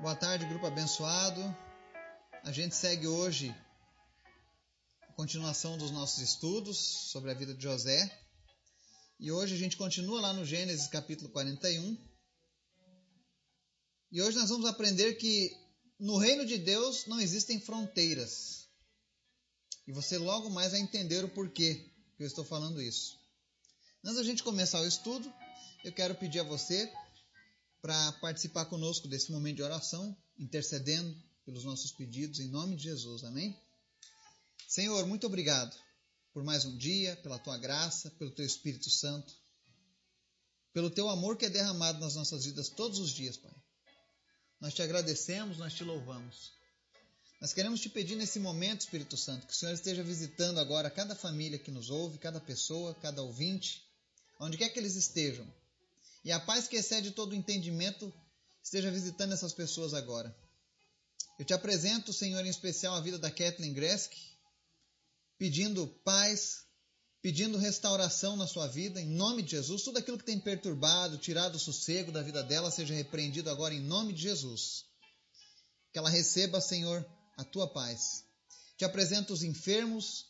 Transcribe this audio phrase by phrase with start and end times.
[0.00, 1.40] Boa tarde, grupo abençoado.
[2.42, 3.54] A gente segue hoje
[5.02, 8.10] a continuação dos nossos estudos sobre a vida de José.
[9.20, 11.96] E hoje a gente continua lá no Gênesis capítulo 41.
[14.10, 15.56] E hoje nós vamos aprender que
[16.00, 18.68] no reino de Deus não existem fronteiras.
[19.86, 23.16] E você logo mais vai entender o porquê que eu estou falando isso.
[24.04, 25.32] Antes da gente começar o estudo,
[25.84, 26.92] eu quero pedir a você
[27.82, 33.24] para participar conosco desse momento de oração, intercedendo pelos nossos pedidos, em nome de Jesus.
[33.24, 33.58] Amém?
[34.68, 35.76] Senhor, muito obrigado
[36.32, 39.34] por mais um dia, pela tua graça, pelo teu Espírito Santo,
[40.72, 43.52] pelo teu amor que é derramado nas nossas vidas todos os dias, Pai.
[44.60, 46.52] Nós te agradecemos, nós te louvamos.
[47.40, 51.16] Nós queremos te pedir nesse momento, Espírito Santo, que o Senhor esteja visitando agora cada
[51.16, 53.84] família que nos ouve, cada pessoa, cada ouvinte,
[54.38, 55.44] onde quer que eles estejam
[56.24, 58.12] e a paz que excede todo entendimento
[58.62, 60.34] esteja visitando essas pessoas agora.
[61.38, 64.12] Eu te apresento, Senhor, em especial a vida da Kathleen Gresk,
[65.36, 66.64] pedindo paz,
[67.20, 69.82] pedindo restauração na sua vida, em nome de Jesus.
[69.82, 73.80] Tudo aquilo que tem perturbado, tirado o sossego da vida dela, seja repreendido agora em
[73.80, 74.84] nome de Jesus.
[75.92, 77.04] Que ela receba, Senhor,
[77.36, 78.24] a tua paz.
[78.76, 80.26] Te apresento os enfermos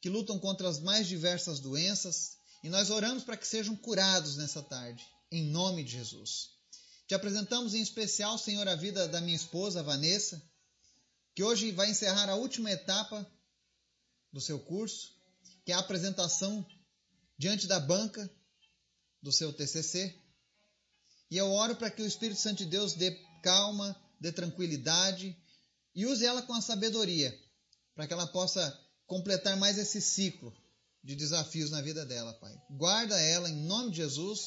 [0.00, 4.62] que lutam contra as mais diversas doenças, e nós oramos para que sejam curados nessa
[4.62, 6.50] tarde, em nome de Jesus.
[7.06, 10.40] Te apresentamos em especial, Senhor, a vida da minha esposa, Vanessa,
[11.34, 13.26] que hoje vai encerrar a última etapa
[14.32, 15.14] do seu curso,
[15.64, 16.64] que é a apresentação
[17.38, 18.30] diante da banca
[19.22, 20.14] do seu TCC.
[21.30, 23.10] E eu oro para que o Espírito Santo de Deus dê
[23.42, 25.36] calma, dê tranquilidade
[25.94, 27.36] e use ela com a sabedoria,
[27.94, 30.54] para que ela possa completar mais esse ciclo
[31.02, 32.54] de desafios na vida dela, Pai.
[32.70, 34.40] Guarda ela em nome de Jesus.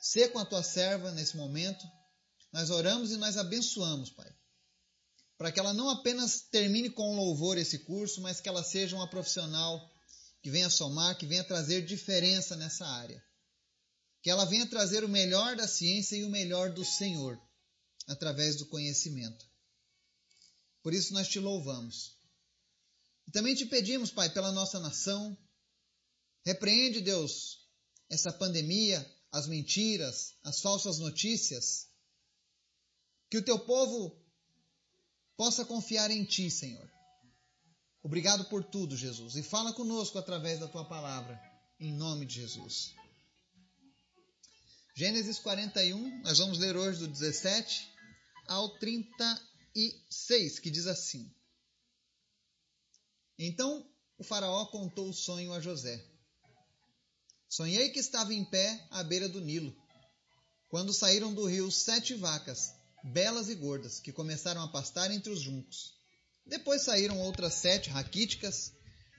[0.00, 1.84] Sê com a tua serva nesse momento.
[2.52, 4.30] Nós oramos e nós abençoamos, Pai.
[5.36, 9.10] Para que ela não apenas termine com louvor esse curso, mas que ela seja uma
[9.10, 9.90] profissional
[10.42, 13.22] que venha somar, que venha trazer diferença nessa área.
[14.22, 17.40] Que ela venha trazer o melhor da ciência e o melhor do Senhor
[18.06, 19.44] através do conhecimento.
[20.82, 22.16] Por isso nós te louvamos.
[23.26, 25.36] E também te pedimos, Pai, pela nossa nação,
[26.44, 27.66] Repreende, Deus,
[28.10, 31.88] essa pandemia, as mentiras, as falsas notícias.
[33.30, 34.22] Que o teu povo
[35.36, 36.88] possa confiar em ti, Senhor.
[38.02, 39.34] Obrigado por tudo, Jesus.
[39.36, 41.40] E fala conosco através da tua palavra,
[41.80, 42.94] em nome de Jesus.
[44.94, 47.90] Gênesis 41, nós vamos ler hoje do 17
[48.46, 51.34] ao 36, que diz assim:
[53.38, 56.13] Então o Faraó contou o sonho a José.
[57.56, 59.72] Sonhei que estava em pé à beira do Nilo,
[60.68, 62.72] quando saíram do rio sete vacas,
[63.04, 65.94] belas e gordas, que começaram a pastar entre os juncos.
[66.44, 68.72] Depois saíram outras sete raquíticas,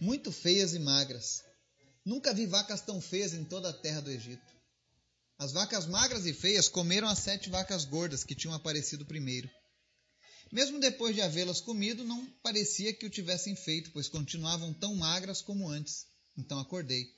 [0.00, 1.44] muito feias e magras.
[2.04, 4.56] Nunca vi vacas tão feias em toda a terra do Egito.
[5.38, 9.48] As vacas magras e feias comeram as sete vacas gordas que tinham aparecido primeiro.
[10.50, 15.40] Mesmo depois de havê-las comido, não parecia que o tivessem feito, pois continuavam tão magras
[15.40, 16.06] como antes.
[16.36, 17.15] Então acordei.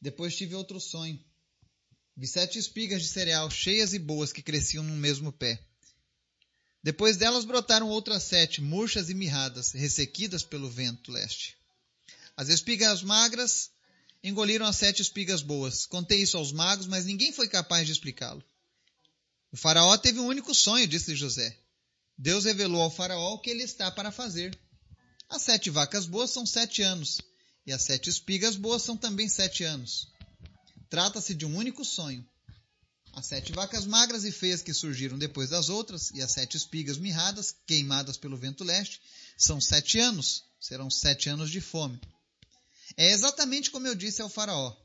[0.00, 1.18] Depois tive outro sonho.
[2.16, 5.60] Vi sete espigas de cereal cheias e boas que cresciam no mesmo pé.
[6.82, 11.56] Depois delas brotaram outras sete, murchas e mirradas, ressequidas pelo vento leste.
[12.36, 13.70] As espigas magras
[14.22, 15.86] engoliram as sete espigas boas.
[15.86, 18.42] Contei isso aos magos, mas ninguém foi capaz de explicá-lo.
[19.50, 21.58] O faraó teve um único sonho, disse José.
[22.16, 24.58] Deus revelou ao faraó o que ele está para fazer.
[25.28, 27.20] As sete vacas boas são sete anos,
[27.66, 30.08] e as sete espigas boas são também sete anos.
[30.88, 32.24] Trata-se de um único sonho.
[33.12, 36.98] As sete vacas magras e feias que surgiram depois das outras, e as sete espigas
[36.98, 39.00] mirradas, queimadas pelo vento leste,
[39.36, 40.44] são sete anos.
[40.60, 42.00] Serão sete anos de fome.
[42.96, 44.76] É exatamente como eu disse ao Faraó.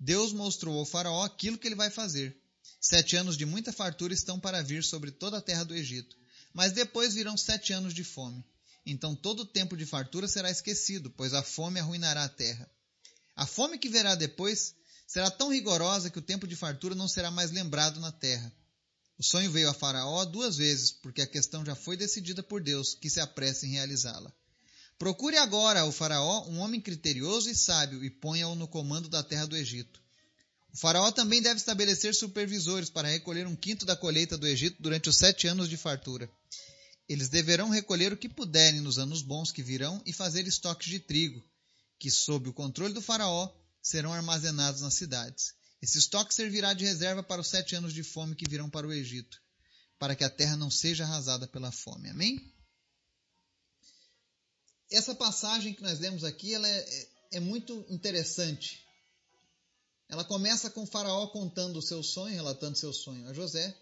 [0.00, 2.36] Deus mostrou ao Faraó aquilo que ele vai fazer.
[2.80, 6.16] Sete anos de muita fartura estão para vir sobre toda a terra do Egito,
[6.52, 8.44] mas depois virão sete anos de fome.
[8.86, 12.70] Então todo o tempo de fartura será esquecido, pois a fome arruinará a terra.
[13.34, 14.74] A fome que verá depois
[15.06, 18.52] será tão rigorosa que o tempo de fartura não será mais lembrado na terra.
[19.18, 22.94] O sonho veio a Faraó duas vezes, porque a questão já foi decidida por Deus,
[22.94, 24.32] que se apressa em realizá-la.
[24.98, 29.46] Procure agora, o Faraó, um homem criterioso e sábio, e ponha-o no comando da terra
[29.46, 30.00] do Egito.
[30.72, 35.08] O Faraó também deve estabelecer supervisores para recolher um quinto da colheita do Egito durante
[35.08, 36.30] os sete anos de fartura.
[37.08, 40.98] Eles deverão recolher o que puderem nos anos bons que virão e fazer estoques de
[40.98, 41.44] trigo,
[41.98, 45.54] que, sob o controle do Faraó, serão armazenados nas cidades.
[45.80, 48.92] Esse estoque servirá de reserva para os sete anos de fome que virão para o
[48.92, 49.40] Egito.
[49.98, 52.10] para que a terra não seja arrasada pela fome.
[52.10, 52.52] Amém?
[54.90, 58.84] Essa passagem que nós lemos aqui ela é, é, é muito interessante.
[60.08, 63.74] Ela começa com o faraó contando o seu sonho, relatando seu sonho a José.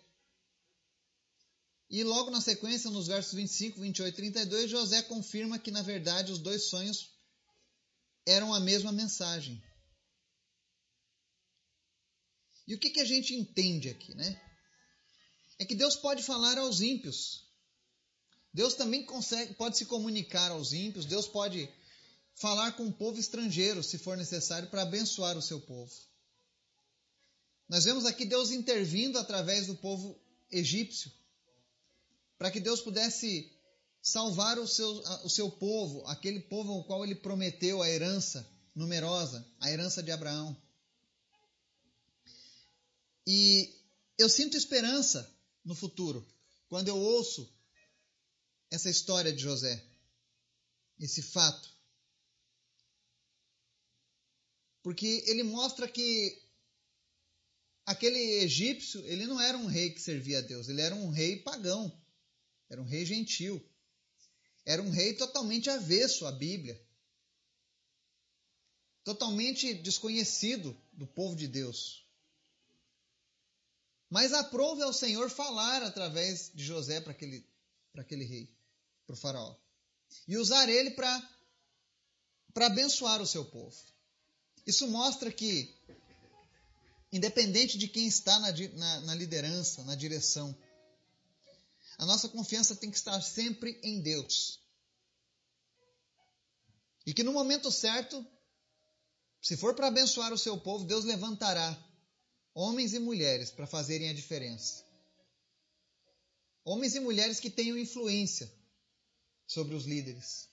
[1.90, 6.32] E logo na sequência, nos versos 25, 28 e 32, José confirma que, na verdade,
[6.32, 7.10] os dois sonhos
[8.26, 9.62] eram a mesma mensagem.
[12.66, 14.40] E o que, que a gente entende aqui, né?
[15.58, 17.44] É que Deus pode falar aos ímpios.
[18.52, 21.04] Deus também consegue, pode se comunicar aos ímpios.
[21.04, 21.68] Deus pode
[22.34, 25.92] falar com o povo estrangeiro, se for necessário, para abençoar o seu povo.
[27.68, 30.18] Nós vemos aqui Deus intervindo através do povo
[30.50, 31.10] egípcio,
[32.38, 33.52] para que Deus pudesse
[34.02, 34.90] salvar o seu,
[35.24, 40.10] o seu povo, aquele povo ao qual ele prometeu a herança numerosa, a herança de
[40.10, 40.56] Abraão.
[43.26, 43.74] E
[44.18, 45.32] eu sinto esperança
[45.64, 46.26] no futuro
[46.68, 47.50] quando eu ouço
[48.70, 49.82] essa história de José,
[50.98, 51.72] esse fato.
[54.82, 56.42] Porque ele mostra que
[57.86, 61.36] aquele egípcio, ele não era um rei que servia a Deus, ele era um rei
[61.36, 61.90] pagão,
[62.68, 63.64] era um rei gentil.
[64.64, 66.80] Era um rei totalmente avesso à Bíblia.
[69.04, 72.04] Totalmente desconhecido do povo de Deus.
[74.08, 77.46] Mas aprove ao Senhor falar através de José para aquele,
[77.96, 78.48] aquele rei,
[79.06, 79.56] para o faraó.
[80.26, 81.20] E usar ele para
[82.56, 83.76] abençoar o seu povo.
[84.66, 85.74] Isso mostra que,
[87.12, 90.56] independente de quem está na, na, na liderança, na direção,
[91.98, 94.60] a nossa confiança tem que estar sempre em Deus.
[97.06, 98.24] E que no momento certo,
[99.40, 101.76] se for para abençoar o seu povo, Deus levantará
[102.54, 104.84] homens e mulheres para fazerem a diferença.
[106.64, 108.50] Homens e mulheres que tenham influência
[109.46, 110.48] sobre os líderes.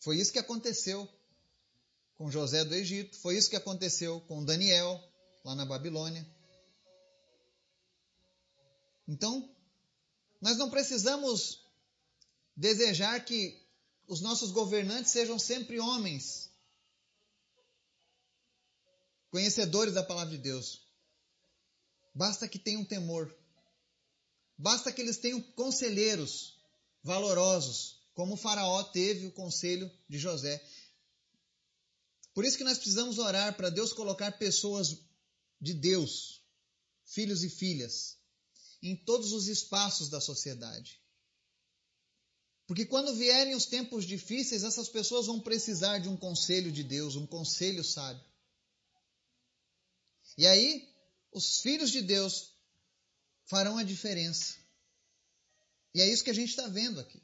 [0.00, 1.06] Foi isso que aconteceu
[2.14, 5.02] com José do Egito, foi isso que aconteceu com Daniel
[5.44, 6.26] lá na Babilônia.
[9.06, 9.54] Então,
[10.40, 11.64] nós não precisamos
[12.56, 13.62] desejar que
[14.06, 16.50] os nossos governantes sejam sempre homens,
[19.30, 20.86] conhecedores da palavra de Deus.
[22.14, 23.34] Basta que tenham temor.
[24.56, 26.58] Basta que eles tenham conselheiros
[27.02, 30.64] valorosos, como o Faraó teve o conselho de José.
[32.32, 34.98] Por isso que nós precisamos orar para Deus colocar pessoas
[35.60, 36.42] de Deus,
[37.04, 38.18] filhos e filhas,
[38.82, 41.00] em todos os espaços da sociedade.
[42.66, 47.14] Porque quando vierem os tempos difíceis, essas pessoas vão precisar de um conselho de Deus,
[47.14, 48.24] um conselho sábio.
[50.36, 50.88] E aí,
[51.32, 52.52] os filhos de Deus
[53.44, 54.56] farão a diferença.
[55.94, 57.22] E é isso que a gente está vendo aqui.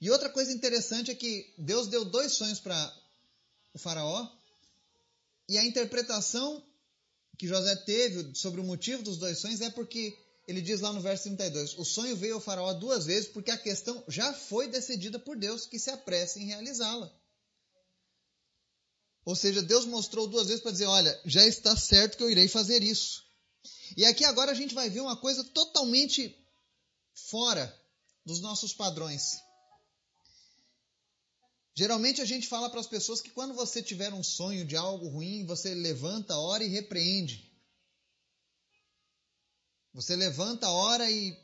[0.00, 2.96] E outra coisa interessante é que Deus deu dois sonhos para
[3.74, 4.30] o Faraó,
[5.48, 6.64] e a interpretação
[7.38, 11.00] que José teve sobre o motivo dos dois sonhos é porque ele diz lá no
[11.00, 15.18] verso 32: O sonho veio ao Faraó duas vezes porque a questão já foi decidida
[15.18, 17.10] por Deus, que se apresse em realizá-la.
[19.24, 22.48] Ou seja, Deus mostrou duas vezes para dizer: Olha, já está certo que eu irei
[22.48, 23.22] fazer isso.
[23.96, 26.36] E aqui agora a gente vai ver uma coisa totalmente
[27.14, 27.72] fora
[28.24, 29.38] dos nossos padrões.
[31.78, 35.06] Geralmente a gente fala para as pessoas que quando você tiver um sonho de algo
[35.06, 37.48] ruim, você levanta, ora e repreende.
[39.92, 41.40] Você levanta, ora e,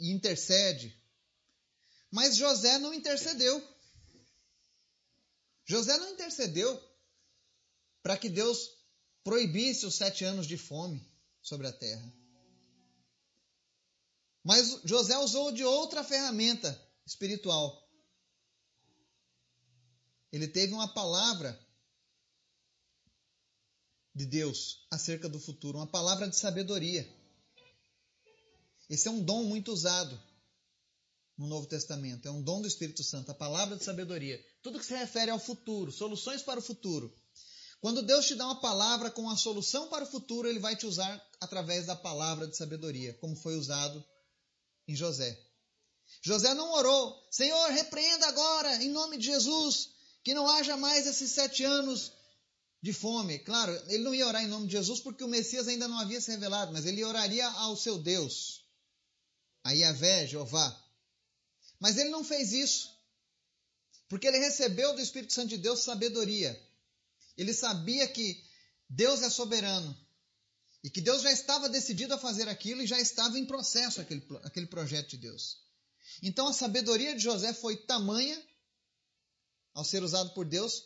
[0.00, 1.00] e intercede.
[2.10, 3.62] Mas José não intercedeu.
[5.64, 6.76] José não intercedeu
[8.02, 8.58] para que Deus
[9.22, 11.00] proibisse os sete anos de fome
[11.40, 12.12] sobre a terra.
[14.42, 17.83] Mas José usou de outra ferramenta espiritual.
[20.34, 21.56] Ele teve uma palavra
[24.12, 27.08] de Deus acerca do futuro, uma palavra de sabedoria.
[28.90, 30.20] Esse é um dom muito usado
[31.38, 32.26] no Novo Testamento.
[32.26, 34.44] É um dom do Espírito Santo, a palavra de sabedoria.
[34.60, 37.14] Tudo que se refere ao futuro, soluções para o futuro.
[37.80, 40.84] Quando Deus te dá uma palavra com a solução para o futuro, Ele vai te
[40.84, 44.04] usar através da palavra de sabedoria, como foi usado
[44.88, 45.40] em José.
[46.22, 49.93] José não orou, Senhor, repreenda agora, em nome de Jesus,
[50.24, 52.12] que não haja mais esses sete anos
[52.82, 53.38] de fome.
[53.40, 56.20] Claro, ele não ia orar em nome de Jesus porque o Messias ainda não havia
[56.20, 58.64] se revelado, mas ele oraria ao seu Deus
[59.62, 60.84] a Yahvé, Jeová.
[61.78, 62.90] Mas ele não fez isso,
[64.08, 66.58] porque ele recebeu do Espírito Santo de Deus sabedoria.
[67.36, 68.42] Ele sabia que
[68.88, 69.96] Deus é soberano
[70.84, 74.22] E que Deus já estava decidido a fazer aquilo e já estava em processo aquele,
[74.42, 75.58] aquele projeto de Deus.
[76.22, 78.40] Então a sabedoria de José foi tamanha,
[79.74, 80.84] ao ser usado por Deus,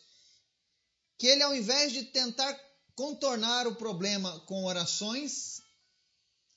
[1.17, 2.53] que ele, ao invés de tentar
[2.95, 5.61] contornar o problema com orações,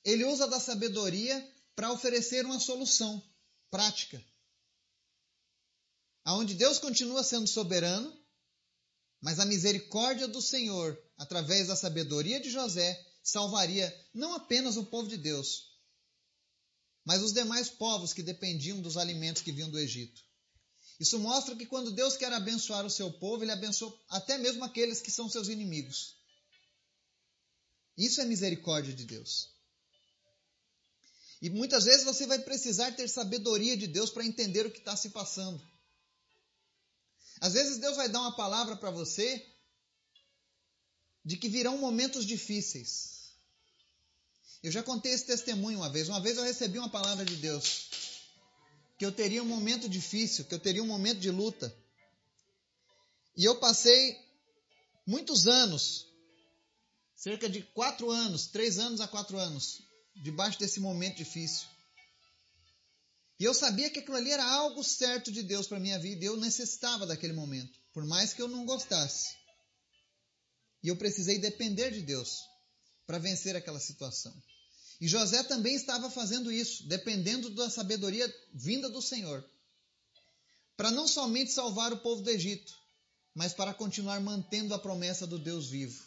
[0.04, 3.22] ele usa da sabedoria para oferecer uma solução
[3.70, 4.22] prática.
[6.24, 8.16] Aonde Deus continua sendo soberano,
[9.20, 15.08] mas a misericórdia do Senhor, através da sabedoria de José, salvaria não apenas o povo
[15.08, 15.72] de Deus,
[17.04, 20.22] mas os demais povos que dependiam dos alimentos que vinham do Egito.
[21.00, 25.00] Isso mostra que quando Deus quer abençoar o seu povo, ele abençoa até mesmo aqueles
[25.00, 26.14] que são seus inimigos.
[27.96, 29.50] Isso é misericórdia de Deus.
[31.40, 34.96] E muitas vezes você vai precisar ter sabedoria de Deus para entender o que está
[34.96, 35.60] se passando.
[37.40, 39.44] Às vezes Deus vai dar uma palavra para você
[41.24, 43.32] de que virão momentos difíceis.
[44.62, 46.08] Eu já contei esse testemunho uma vez.
[46.08, 47.88] Uma vez eu recebi uma palavra de Deus
[49.02, 51.76] que eu teria um momento difícil, que eu teria um momento de luta.
[53.36, 54.16] E eu passei
[55.04, 56.06] muitos anos,
[57.16, 59.82] cerca de quatro anos, três anos a quatro anos,
[60.14, 61.66] debaixo desse momento difícil.
[63.40, 66.28] E eu sabia que aquilo ali era algo certo de Deus para minha vida e
[66.28, 69.34] eu necessitava daquele momento, por mais que eu não gostasse.
[70.80, 72.38] E eu precisei depender de Deus
[73.04, 74.32] para vencer aquela situação.
[75.02, 79.44] E José também estava fazendo isso, dependendo da sabedoria vinda do Senhor,
[80.76, 82.72] para não somente salvar o povo do Egito,
[83.34, 86.00] mas para continuar mantendo a promessa do Deus vivo.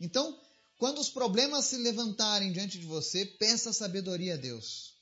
[0.00, 0.40] Então,
[0.78, 4.94] quando os problemas se levantarem diante de você, peça sabedoria a Deus.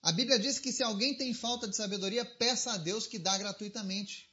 [0.00, 3.36] A Bíblia diz que se alguém tem falta de sabedoria, peça a Deus que dá
[3.36, 4.26] gratuitamente.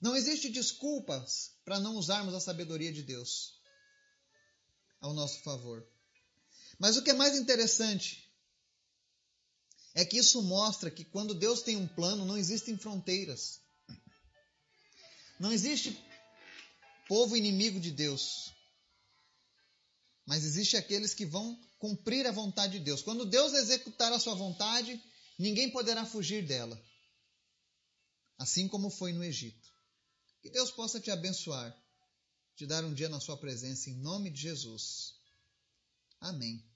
[0.00, 3.52] Não existe desculpas para não usarmos a sabedoria de Deus
[4.98, 5.86] ao nosso favor.
[6.78, 8.28] Mas o que é mais interessante
[9.94, 13.60] é que isso mostra que quando Deus tem um plano, não existem fronteiras.
[15.40, 15.98] Não existe
[17.08, 18.52] povo inimigo de Deus.
[20.24, 23.02] Mas existe aqueles que vão cumprir a vontade de Deus.
[23.02, 25.02] Quando Deus executar a sua vontade,
[25.38, 26.80] ninguém poderá fugir dela.
[28.36, 29.68] Assim como foi no Egito.
[30.42, 31.76] Que Deus possa te abençoar,
[32.54, 35.14] te dar um dia na sua presença, em nome de Jesus.
[36.20, 36.67] Amém.